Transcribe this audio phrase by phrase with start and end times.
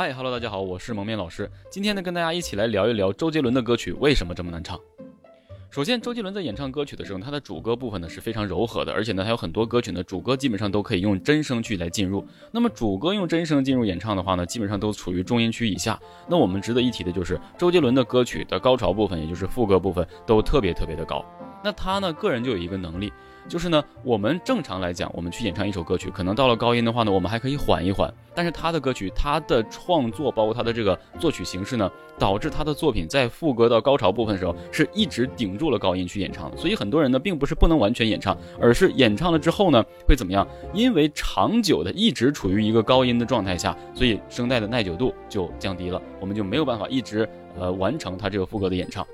[0.00, 1.50] 嗨，Hello，大家好，我是蒙面老师。
[1.68, 4.78] 今天呢，跟大家一起来聊一聊周杰伦的歌曲为什么这么难唱。
[5.72, 12.24] 首先，周杰伦在演唱歌曲的时候，他的主歌部分呢是非常柔和的，而且呢，还有很多歌曲呢，主歌基本上都可以用真声去来进入。
[12.52, 15.98] 那么，主歌用真声进入演唱的话呢，基本上都处于中音区以下。
[16.28, 21.24] 那我们值得一提的就是，周杰伦的歌曲的高潮部分，也就是副歌部分，都特别特别的高。
[21.62, 23.12] 那他呢，个人就有一个能力。
[23.48, 28.12] 就是呢，我们正常来讲，我们去演唱一首歌曲，可能到了高音的话呢，我们还可以缓一缓。
[28.34, 36.58] 但是他的歌曲，他的创作，包括他的这个作曲形式呢，导致他的作品在副歌到高潮部分的时候，是一直顶住了高音去演唱的。
[36.58, 40.46] 所以很多人呢，并不是不能完全演唱，而是演唱了之后呢，会怎么样？
[40.74, 47.26] 因为长久的一直处于一个高音的状态下，所以声带的耐久度就降低了，我们就没有办法一直
[47.58, 49.06] 呃完成他这个副歌的演唱。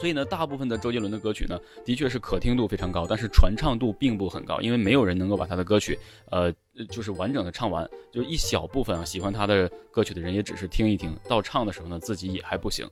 [0.00, 5.98] 所以呢，大部分的周杰伦的歌曲呢，的确是可听度非常高，但是传唱度并不很高，因为没有人能够把他的歌曲，
[6.30, 6.50] 呃，
[6.88, 12.88] 就是完整的唱完，就一小部分啊，喜欢他的歌曲的人也只是听一听到唱的时候呢，自己也还不行。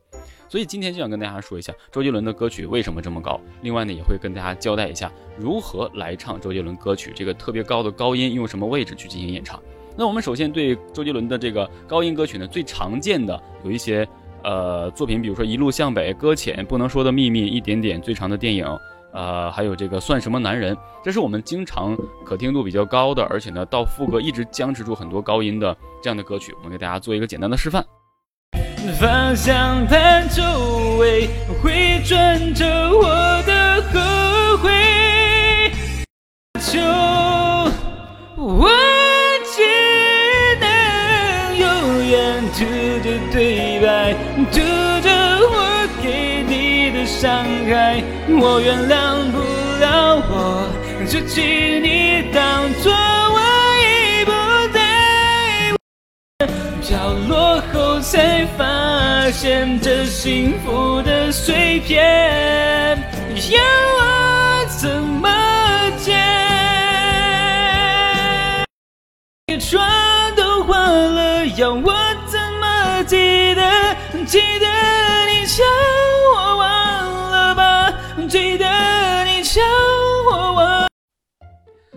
[0.51, 9.59] 所以今天就想跟大家说一下周杰伦的歌曲为什么这么高，另外呢，也会跟大家交代一下如何来唱周杰伦歌曲，这个特别高的高音用什么位置去进行演唱。
[9.97, 14.07] 那我们首先对周杰伦的这个高音歌曲呢，最常见的有一些。
[14.49, 18.66] 呃，作品比如说《一路向北》《搁浅》《不能说的秘密》一点点最长的电影，
[19.13, 27.85] 呃，还有这个算什么男人，这是我们经常可听度比较高的，而且呢，到副歌一直僵持住很多高音的这样的歌曲，我们给大家做一个简单的示范。
[28.99, 30.43] 方向盘周
[30.99, 31.29] 围
[31.63, 33.38] 会转着我
[42.59, 42.64] 读
[43.04, 44.12] 着对白。
[44.51, 44.59] 读
[45.01, 45.09] 着
[45.48, 49.38] 我给你的伤害，我原谅不
[49.78, 50.68] 了我，
[51.06, 53.38] 失去你当作我
[53.86, 54.32] 已不
[54.74, 54.76] 在。
[56.82, 62.98] 飘落后才发现这幸福的碎片，
[63.52, 63.62] 要
[63.95, 65.28] 我怎么
[65.98, 66.16] 捡？
[69.60, 69.80] 窗
[70.36, 71.92] 都花了，要我
[73.08, 73.96] 记得？
[74.26, 74.66] 记得
[75.26, 75.64] 你叫
[76.34, 77.91] 我忘了吧，
[78.28, 79.62] 记得你叫
[80.30, 80.86] 我忘。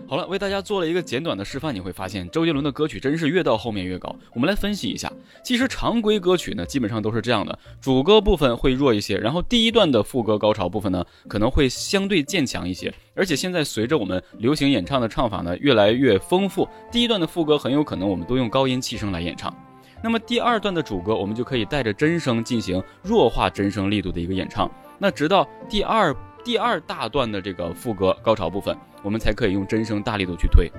[0.08, 4.16] 好了，为大家做了一个简短的示范，你会发现周杰伦的歌曲真是越到后面越高。
[4.32, 5.12] 我们来分析一下，
[5.44, 12.90] 其实常规歌曲呢，基本上都是这样的，主歌部分会弱一些，然后第一段的副歌高潮部分呢，可能会相对渐强一些。
[13.14, 19.54] 而且现在随着我们流行演唱的唱法呢越来越丰富，第一段的副歌很有可能我们都用高音气声来演唱。
[20.02, 24.70] 那么第二段的主歌，我们就可以带着真声进行弱化真声力度的一个演唱。
[24.98, 26.14] 那直到第二
[26.44, 30.70] 第二大段的这个副歌高潮部分，我们才可以用真声大力度去推。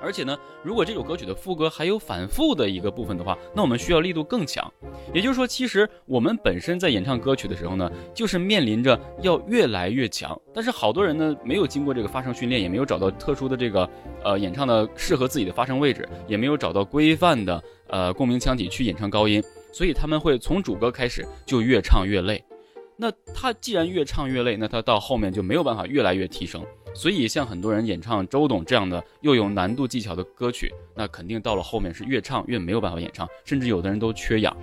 [0.00, 4.70] 而且呢，如果这首歌曲的副歌还有反复的一个部分的话，那我们需要力度更强。
[5.12, 10.38] 也就是说，其实我们本身在演唱歌曲的时候呢，就是面临着要越来越强。
[10.54, 13.88] 但是好多人呢，没有经过这个发声训练，也没有找到特殊的这个
[14.22, 19.42] 呃演唱的适合自己的发声位置，也没有找到规范的呃共鸣腔体去演唱高音，
[19.72, 22.42] 所以他们会从主歌开始就越唱越累。
[22.96, 26.64] 那他既然越唱越累，那他到后面就没有办法越来越提升。
[26.94, 34.56] 所以，像很多人演唱周董这样的又有难度技巧的歌曲，那肯定到了后面是越唱越没有办法演唱，甚至有的人都缺氧。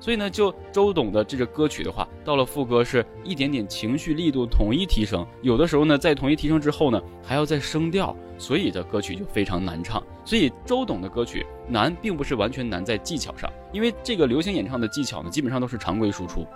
[0.00, 10.02] 所以呢，就周董的这个歌曲的话，到了副歌是一点点情绪力度统一提升，有的时候呢，在统一提升之后呢，还要再升调，所以的歌曲就非常难唱。
[10.24, 16.46] 所以周董的歌曲难，并不是完全难在技巧上，因为这个流行演唱的技巧呢，基本上都是常规输出。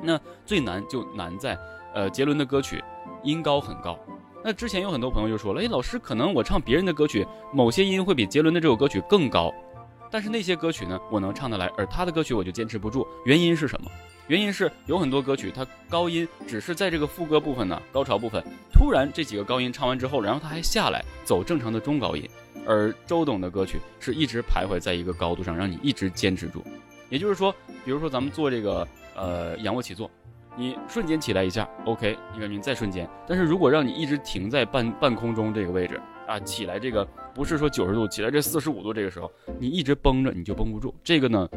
[0.00, 1.58] 那最难就难在，
[1.92, 2.82] 呃，杰伦的歌曲
[3.24, 3.98] 音高很高。
[4.42, 9.52] 那之前有很多朋友就说了，哎，老师，可能我唱别人的歌曲，某些音会比杰伦的这首歌曲更高，
[10.10, 13.06] 但是那些歌曲呢，我能唱得来，而他的歌曲我就坚持不住。
[13.24, 13.90] 原因是什么？
[14.26, 22.28] 原因是有很多歌曲，它高音只是在这个副歌部分呢，高潮部分，突然这几个高音唱完之后，然后他还下来走正常的中高音，
[22.66, 26.64] 而周董的歌曲是一直徘徊在一个高度上，让你一直坚持住。
[27.08, 27.52] 也就是说，
[27.84, 28.86] 比如说咱们做这个
[29.16, 30.08] 呃仰卧起坐。
[30.58, 33.08] 你瞬间起来一下，OK，你感觉你再瞬间。
[33.26, 37.04] 但是如果让你一直停在半半空中这个位置啊，起来这个
[37.34, 40.94] 不是说九十度起来这四十五度这个时候，你一直绷着你就绷不住。
[41.02, 41.48] 这个呢，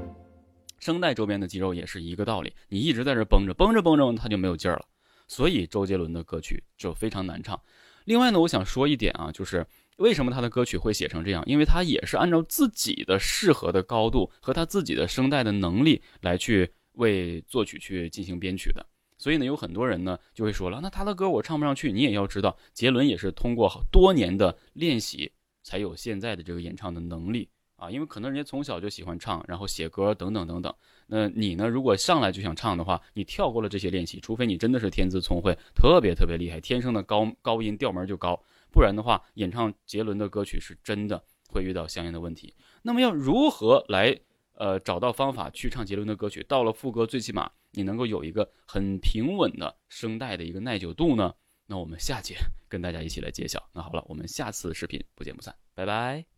[0.80, 4.86] 声带周边的肌肉也是一个道理，你一直在这绷着绷着绷着，它就没有劲儿了。
[5.28, 7.60] 所以周杰伦的歌曲就非常难唱。
[8.06, 9.66] 另外呢，我想说一点啊，就是
[9.98, 11.44] 为什么他的歌曲会写成这样？
[11.45, 16.72] 因为他也是按照自己的适合的高度和他自己的声带的能力来去。
[16.94, 18.86] 为作曲去进行编曲的，
[19.18, 21.92] 所以呢，有很多人呢就会说了，那他的歌我唱不上去。
[21.92, 25.31] 你也要知道，杰伦也是通过多年的练习
[25.63, 27.90] 才有现在的这个演唱的能力啊。
[27.90, 30.74] 因为可能人家从小就喜欢唱，然后写歌等等等等。
[31.07, 31.68] 那你呢？
[31.68, 38.42] 如果上来就想唱的话，你跳过了这些练习，除非你真的是天资聪慧，特别特别厉害，天生的高高音调门就高，
[38.72, 42.56] 不然的话，演唱杰伦的歌曲是真的会遇到相应的问题。
[42.81, 44.18] 那么要如何来
[44.53, 46.44] 呃找到方法去唱杰伦的歌曲？
[46.44, 51.33] 到了副歌，最起码你能够有一个很平稳的声带的一个耐久度呢？
[51.65, 52.35] 那我们下节
[52.67, 53.61] 跟大家一起来揭晓。
[53.73, 56.32] 那好了，我们下次视频不见不散，拜拜。